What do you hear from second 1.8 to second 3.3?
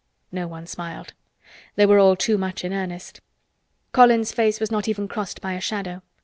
were all too much in earnest.